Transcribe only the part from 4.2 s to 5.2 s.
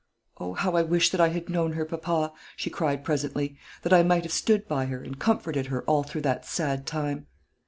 have stood by her, and